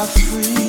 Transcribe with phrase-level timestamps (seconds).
[0.00, 0.59] I'm free.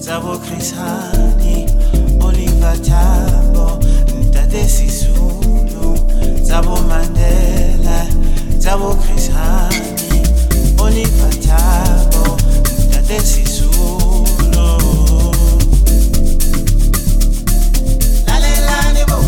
[0.00, 1.66] zabo krishani
[2.20, 3.78] oliva Tabo,
[4.20, 5.98] ntate sisulu
[6.42, 8.06] zabo mandela
[8.58, 10.22] zabo krishani
[10.78, 12.36] oliva tambo
[12.88, 14.66] ntate sisulu.
[18.26, 19.18] Lalelani bo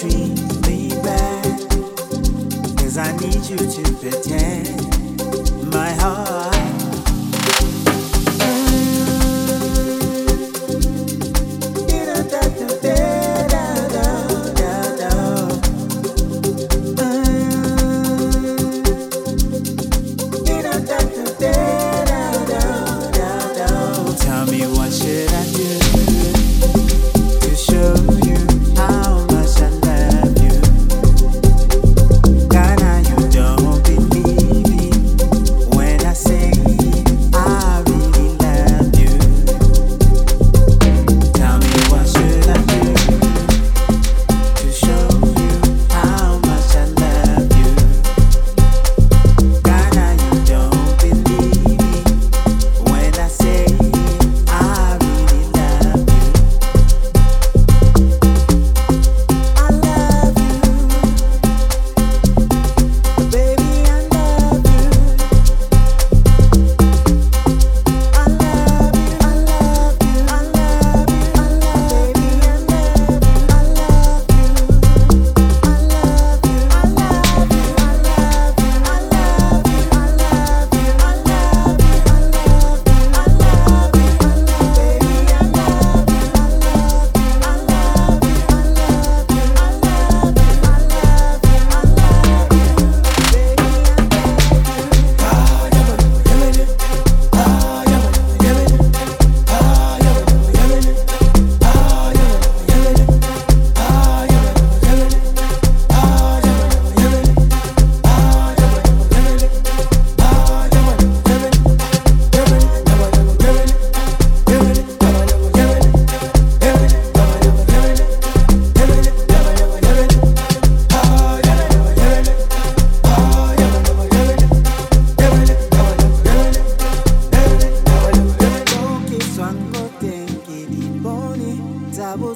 [0.00, 0.38] treat
[0.68, 0.88] me
[2.96, 6.57] I need you to pretend my heart.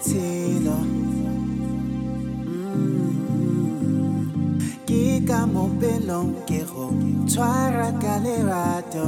[0.03, 0.79] motshelo
[2.51, 3.39] mm-hmm.
[4.87, 6.91] ke ka mopelong ke go
[7.27, 9.07] tshwara ka lerato.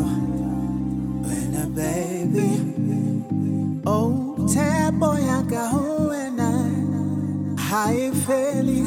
[1.26, 2.50] Wena baby.
[3.86, 6.50] Oh tshepo ya ka ho wena.
[7.58, 8.82] Ha e fele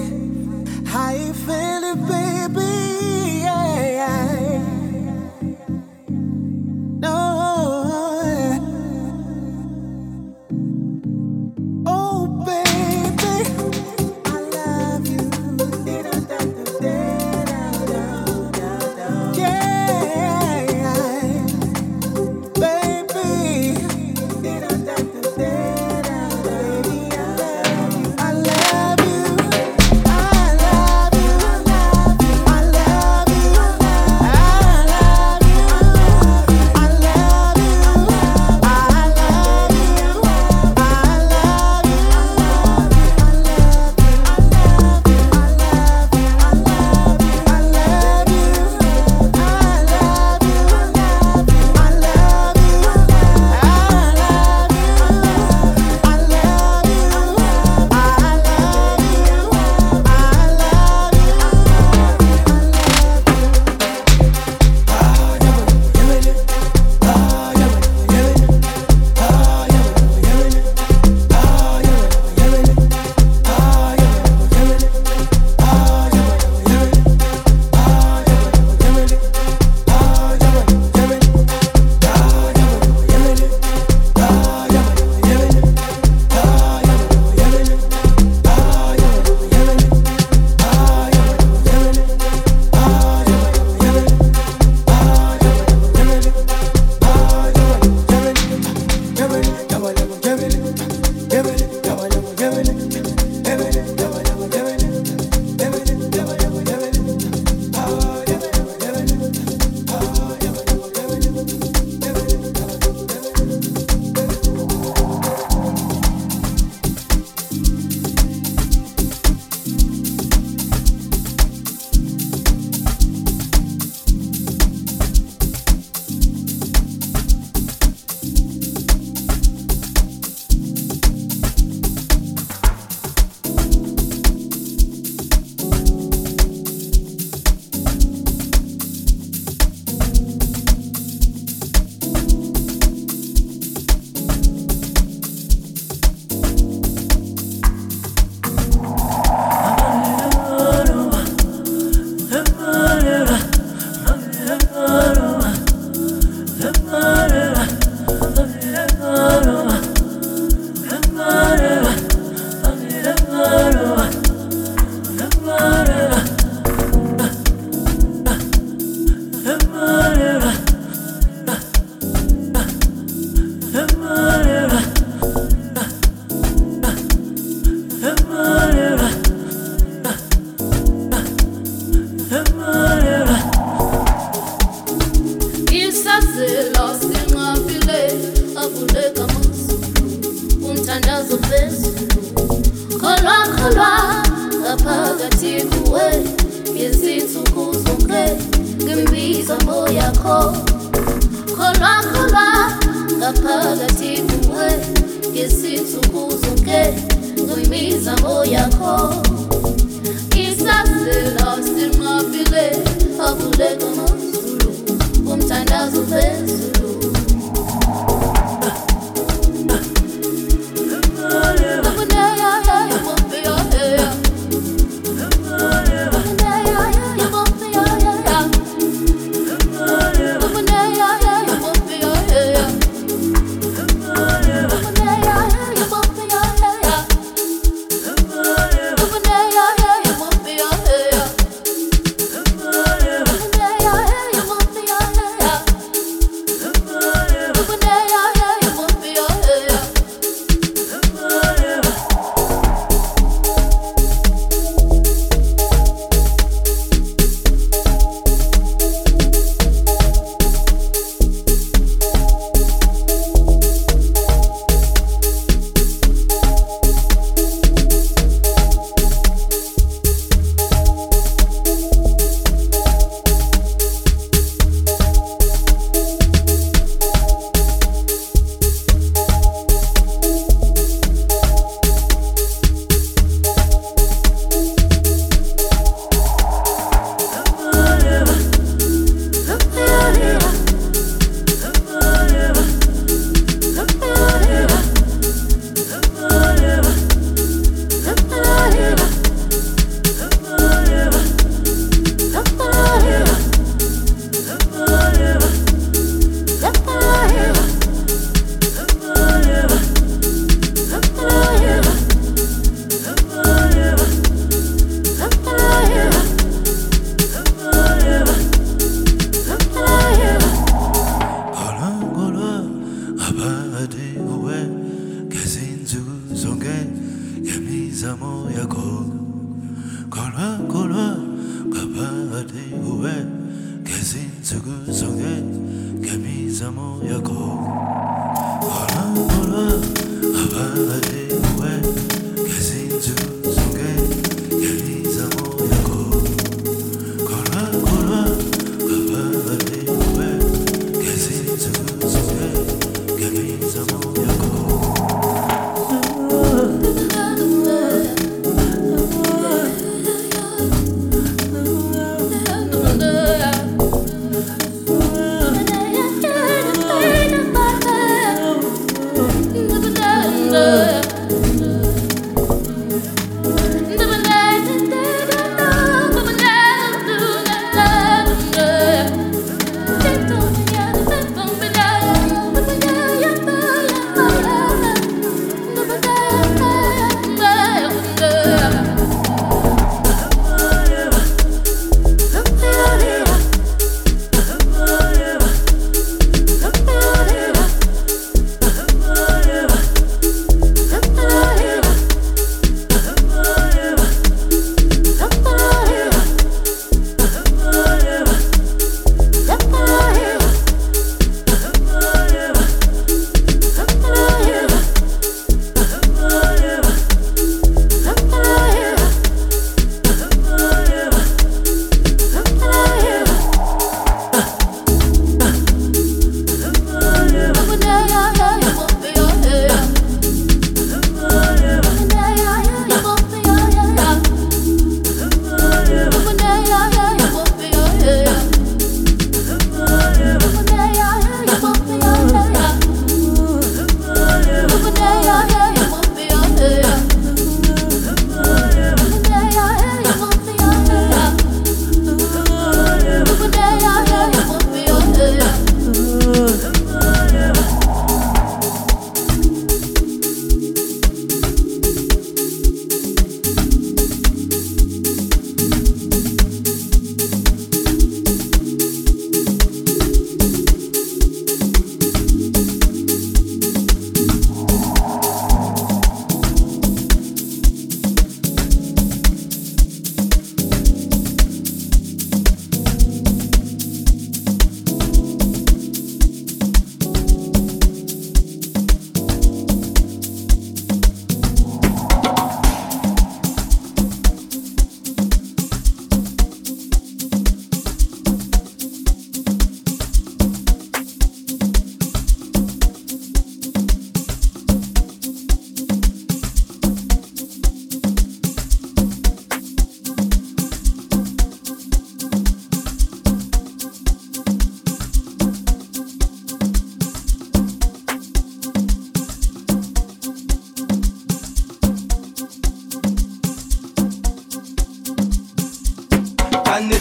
[0.88, 2.87] ha e fele baby.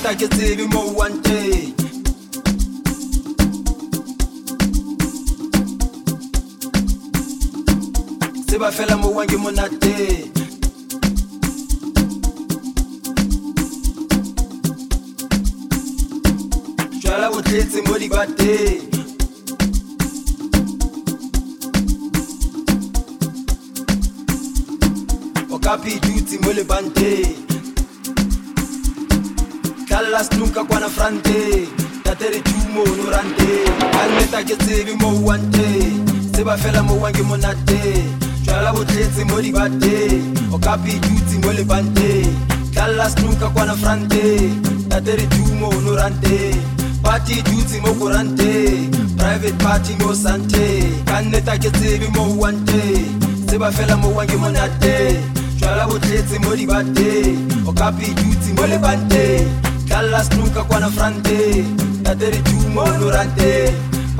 [0.06, 1.74] Ka ke tsebe mo o wang teng
[8.46, 10.30] tseba fela mo wang ke monateng
[17.02, 18.65] jwala bo tletse mo dibateng
[36.56, 37.80] ba fela mo wange monate.
[38.42, 42.24] Jala botletse mo dibate o ka pitutsi mo lebante.
[42.72, 44.50] Dalla snuka kwana frante
[44.88, 46.54] tate re tumo onorante
[47.02, 50.66] party duty mo korante private party mo sante.
[51.04, 53.04] Ka nneta ke tsebe mo wante
[53.46, 55.20] tseba fela mo wange monate.
[55.60, 59.44] Jala botletse mo dibate o ka pitutsi mo lebante.
[59.88, 61.64] Dalla snuka kwana frante
[62.04, 63.72] tate re tumo onorante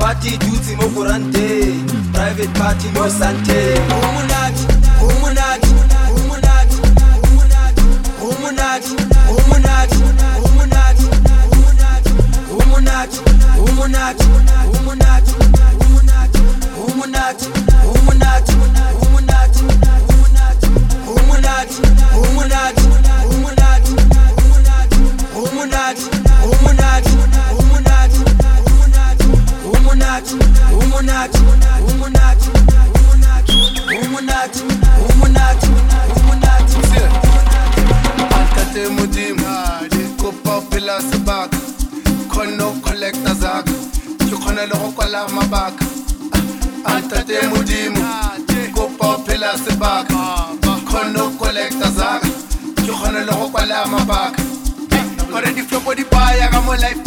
[0.07, 1.83] party dutse mo koranteng
[2.15, 3.59] private party mo sante
[3.91, 4.63] umunati
[5.03, 5.71] umunati
[6.15, 6.77] umunati
[7.27, 7.83] umunati
[8.23, 8.93] umunati
[9.35, 9.91] umunati
[10.47, 11.05] umunati
[12.55, 13.19] umunati
[13.59, 15.33] umunati umunati umunati
[16.87, 17.43] umunati
[17.75, 18.23] umunati
[21.15, 21.77] umunati
[22.23, 22.83] umunati umunati
[23.33, 23.93] umunati
[25.43, 26.05] umunati
[26.47, 27.17] umunati
[29.87, 30.29] უმუნაც
[30.77, 31.35] უმუნაც
[31.87, 32.41] უმუნაც
[32.99, 33.51] უმუნაც
[33.95, 34.55] უმუნაც
[35.07, 35.61] უმუნაც
[36.17, 36.71] უმუნაც
[38.37, 39.55] ალკატე მუდიმა
[40.19, 41.55] კოპა პილას ბაკ
[42.33, 43.65] ქონო კოლექტა ზაკ
[44.27, 45.75] ჩუქონა ლოღო კალა მაბაკ
[46.93, 48.11] ალკატე მუდიმა
[48.75, 50.11] კოპა პილას ბაკ
[50.91, 52.21] ქონო კოლექტა ზაკ
[52.85, 54.35] ჩუქონა ლოღო კალა მაბაკ
[55.37, 57.06] Already flow body buy, I got more life.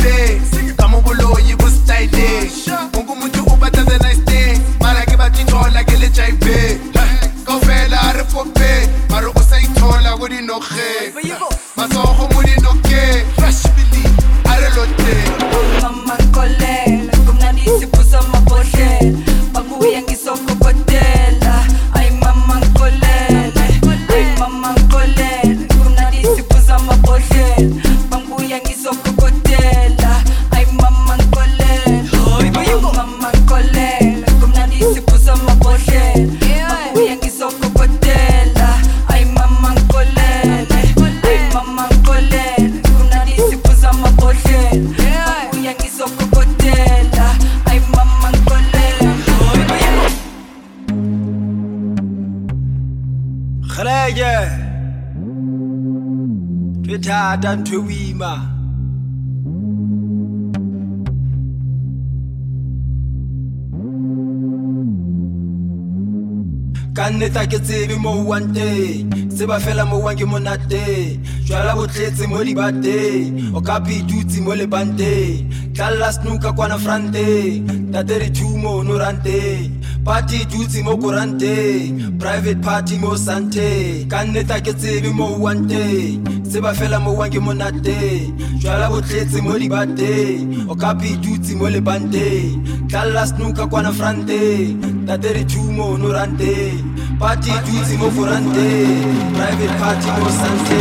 [67.30, 69.06] Nneta ke tsebe mo o wang teng.
[69.30, 74.50] Tseba fela mo wang ke monateng jwala bo tletse mo dibateng o ka pidutse mo
[74.54, 75.46] lebanteng.
[75.74, 79.78] Tlalla snooka kwana franteng tatere tumo no ranteng.
[80.04, 85.68] Party dutse mo koranteng private party mo sante ka nneta ke tsebe mo o wang
[85.68, 91.54] teng tseba fela mo wang ke monateng jwala bo tletse mo dibateng o ka pidutse
[91.54, 92.58] mo lebanteng.
[92.90, 96.89] Tlalla snooka kwana franteng tatere tumo no ranteng
[97.20, 100.80] party dutse mo koranteng private party mo sante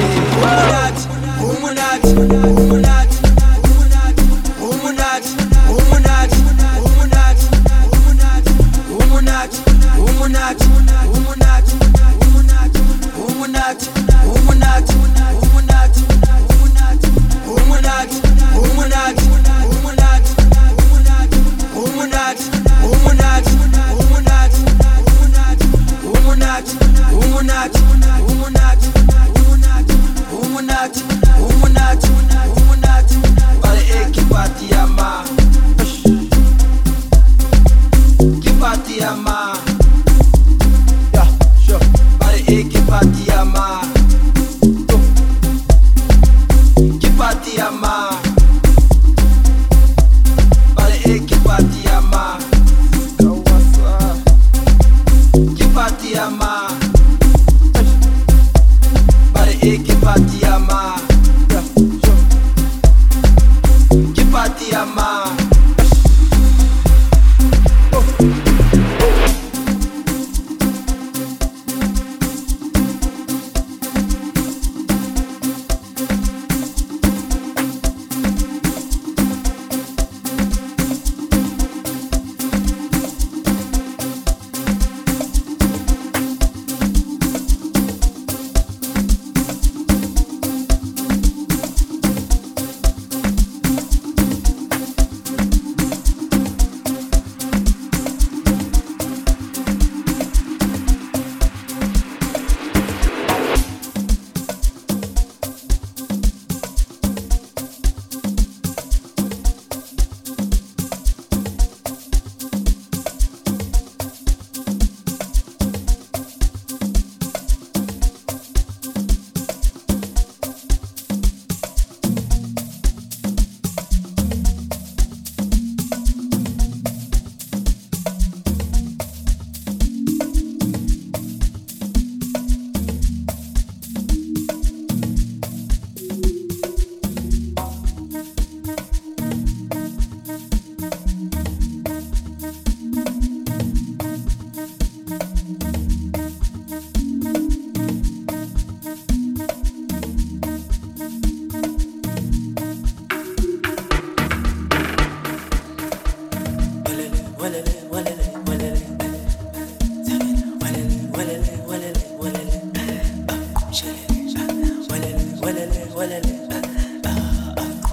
[0.56, 1.04] umunati
[1.43, 2.10] umunati
[2.63, 4.15] umunati
[4.67, 5.34] umunati
[5.75, 6.39] umunati
[6.86, 7.45] umunati
[8.99, 9.60] umunati
[9.99, 10.65] umunati
[11.15, 11.73] umunati
[13.28, 13.88] umunati
[14.36, 14.93] umunati
[26.60, 27.80] umunati umunati
[28.32, 28.89] umunati
[29.39, 29.95] umunati
[30.43, 31.04] umunati
[31.50, 32.08] umunati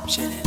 [0.07, 0.46] option.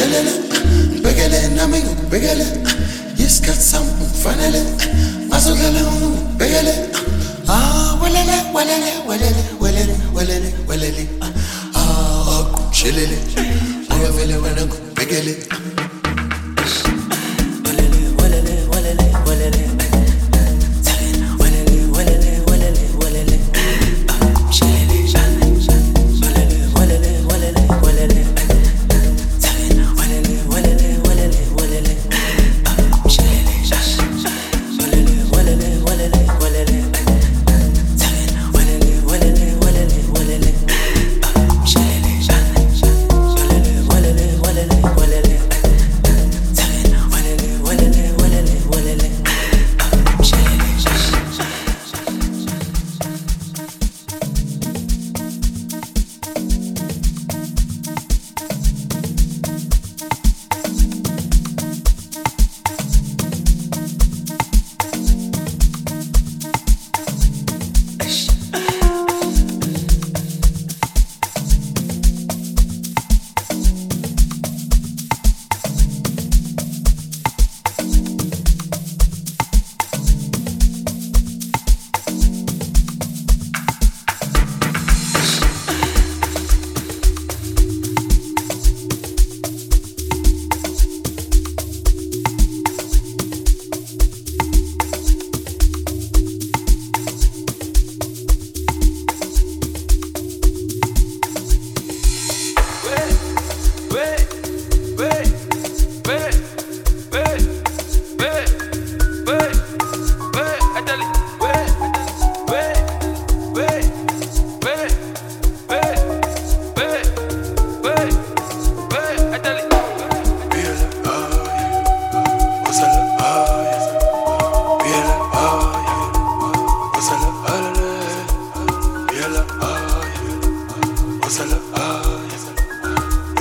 [0.00, 2.64] chillin', uh, biggerlin, amigo, biggerlin.
[2.64, 2.72] Uh,
[3.16, 4.64] yes, got something finally.
[5.28, 6.88] Mazo galon, biggerlin.
[7.48, 11.04] Ah, walele, walele, walele, walele, walele, walele.
[11.74, 13.12] Ah, chillin',
[13.88, 15.79] biggerlin, biggerlin.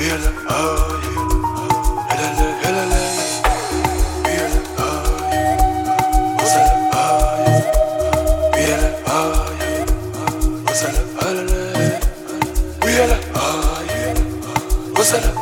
[0.09, 1.05] Yiyelim ay
[2.09, 3.01] Helele helele
[4.25, 5.07] Yiyelim ay
[6.37, 7.45] Masalem ay
[8.57, 8.95] Yiyelim
[13.45, 13.89] ay
[14.97, 15.38] Masalem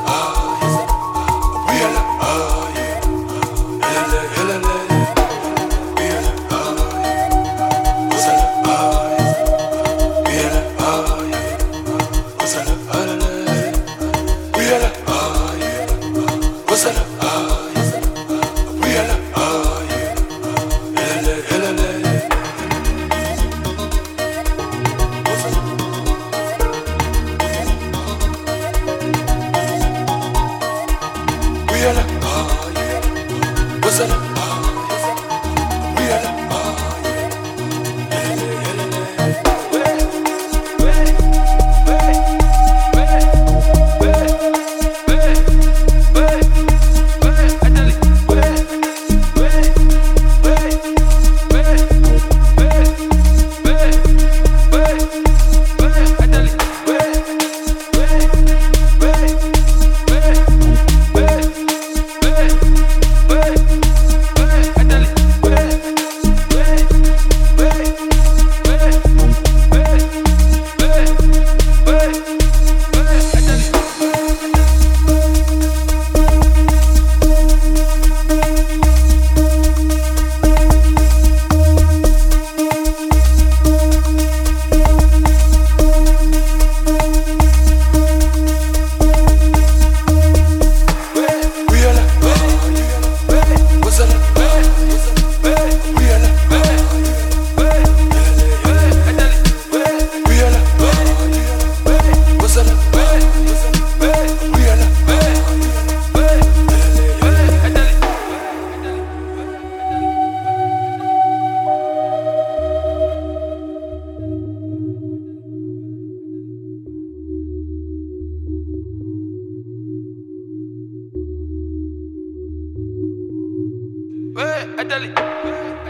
[124.88, 125.12] Métale.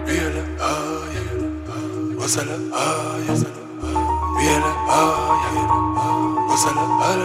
[0.07, 1.17] Viela, ay,
[2.17, 3.25] gózala, ay,
[4.39, 5.43] viela, ay,
[6.49, 7.21] gózala, ay,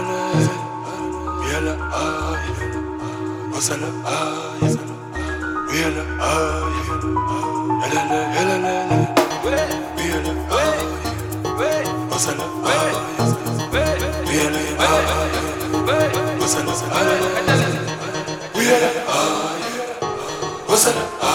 [1.41, 2.45] viela, ay,
[3.51, 4.61] gózala, ay,
[5.71, 6.75] viela, ay,
[7.81, 8.75] la la la la la,
[9.97, 10.77] viela, ay,
[12.07, 12.93] gózala, ay,
[14.29, 15.05] viela, ay,
[16.37, 17.17] gózala, ay,
[18.53, 19.61] viela, ay,
[20.67, 21.32] gózala, ay.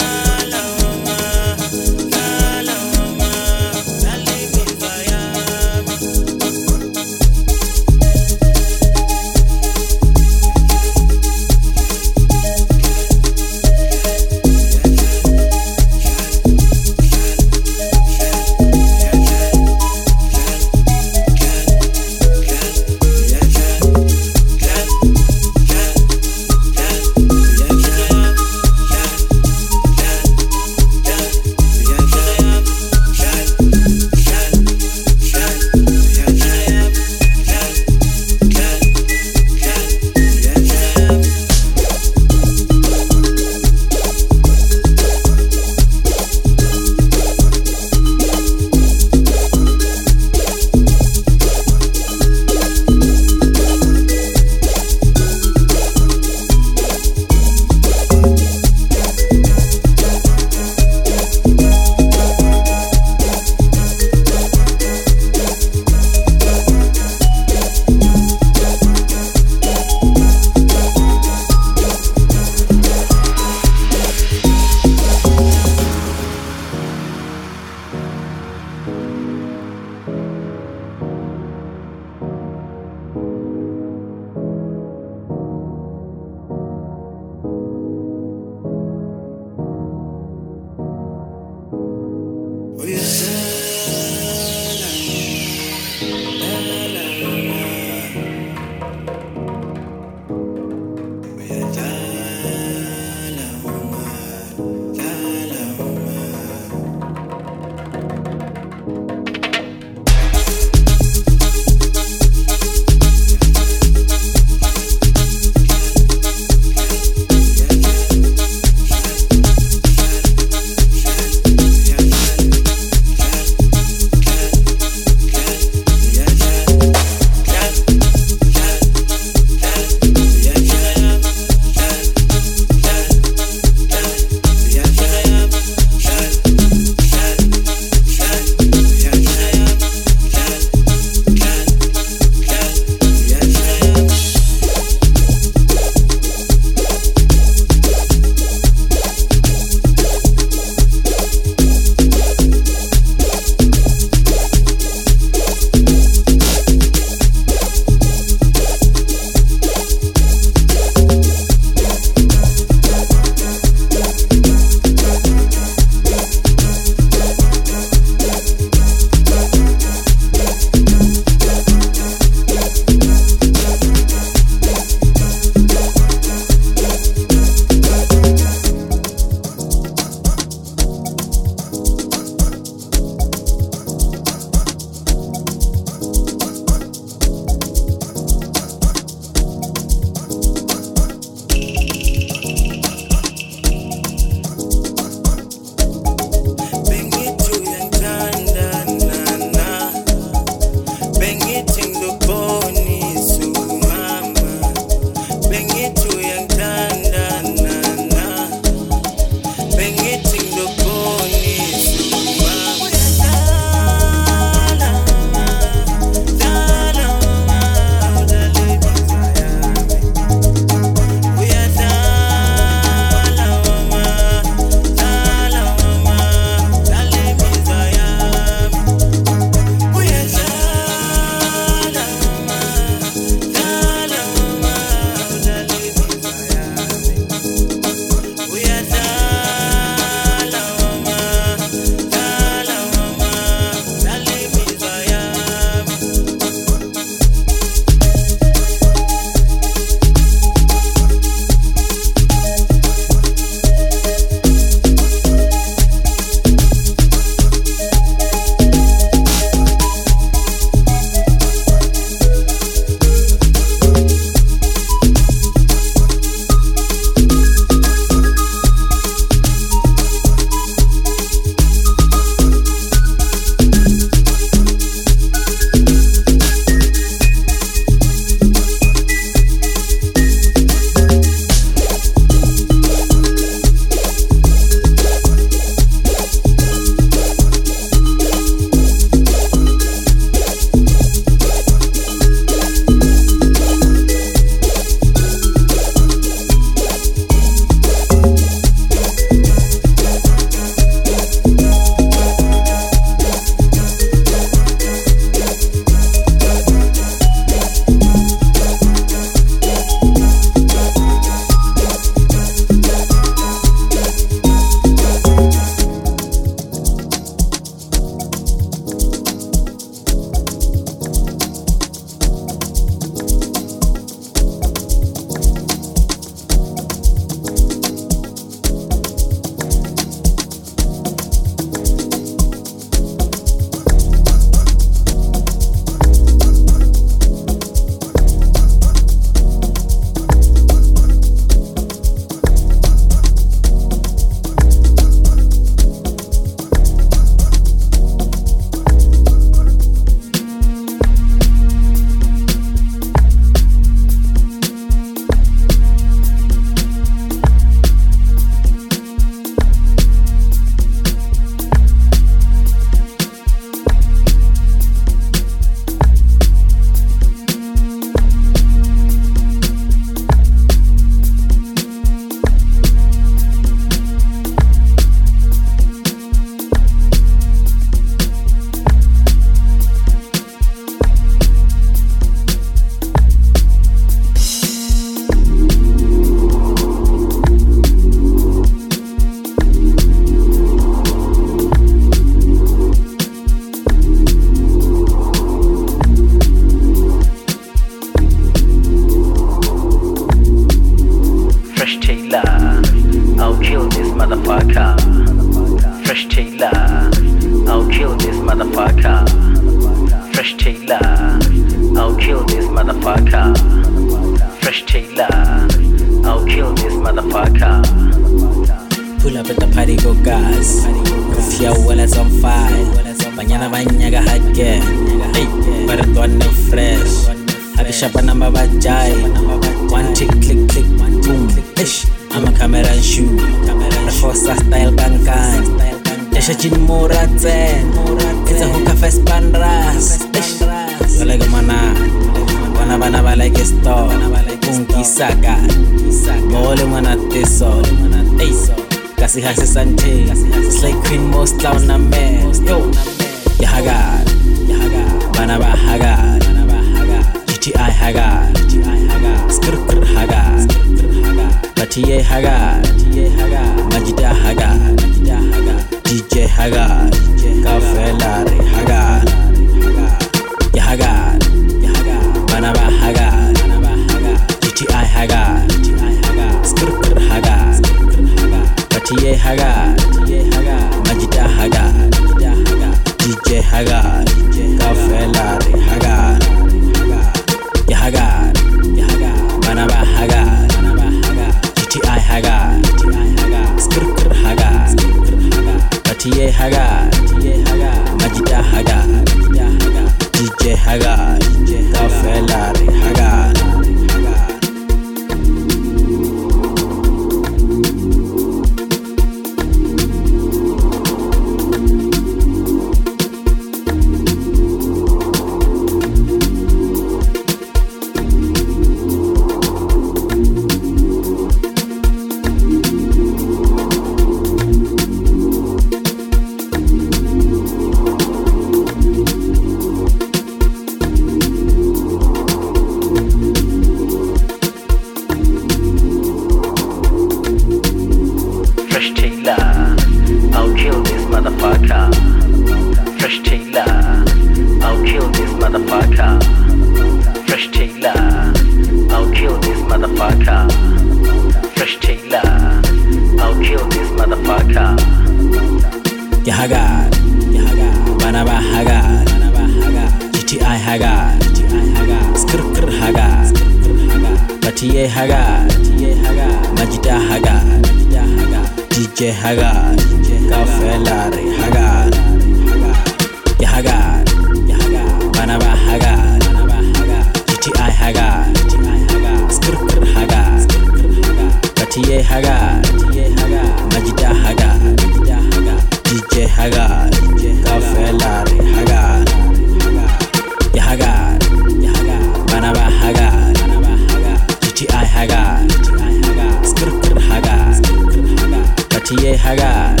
[599.11, 599.11] Hagar.
[599.11, 600.00] Majida hagar.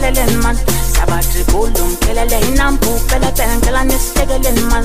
[0.00, 0.56] Ningiphelele man.
[0.92, 4.84] Sabathi bulum pelele inampu pele pele ngicela nisiphelele man.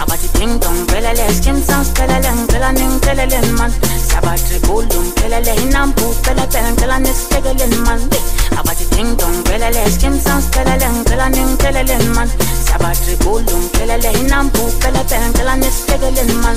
[0.00, 3.70] Abathi ding dong pelele skim sounds pelele ngicela ningiphelele man.
[4.08, 8.00] Sabathi bulum pelele inampu pele pele ngicela nisiphelele man.
[8.58, 12.28] Abathi ding dong pelele skim sounds pelele ngicela ningiphelele man.
[12.66, 16.56] Sabathi bulum pelele inampu pele pele ngicela nisiphelele man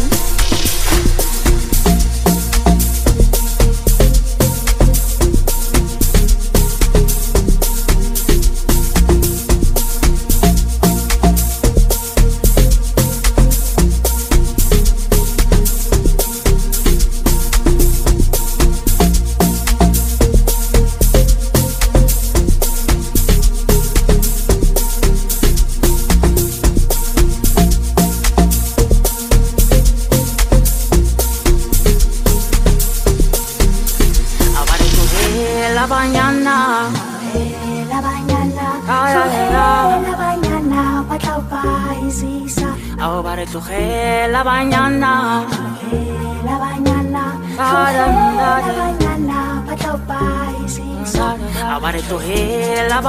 [52.11, 52.99] Tuhe la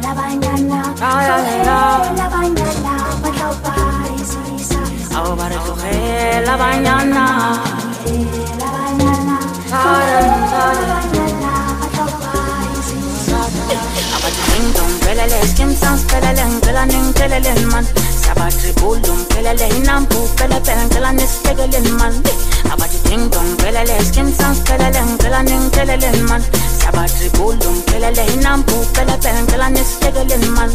[0.00, 2.16] La mañana, Ay, ay, ay.
[2.16, 2.92] la mañana,
[5.58, 6.56] tuhe la
[8.62, 9.42] La mañana,
[9.72, 10.10] ay.
[10.12, 10.88] la
[14.22, 17.84] mañana, pelele skim sounds pelele ngicela ningiphelele man.
[18.22, 22.14] Sabathi bulum pelele inampu pele pele ngicela nisiphelele man.
[22.70, 26.42] Abathi ding dong pelele skim sounds pelele ngicela ningiphelele man.
[26.80, 30.70] Sabathi bulum pelele inampu pele pele ngicela nisiphelele man.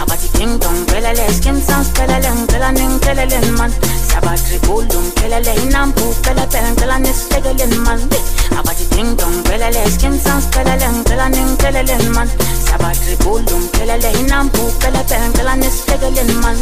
[0.00, 3.70] Abathi ding dong pelele skim sounds pelele ngicela ningiphelele man.
[4.10, 7.98] Sabathi bulum pelele inampu pele pele ngicela nisiphelele man.
[8.58, 12.28] Abathi ding dong pelele skim sounds pelele ngicela ningiphelele man
[12.72, 16.56] sabathi bulum pelele inampu pele pele ngicela nisiphelele man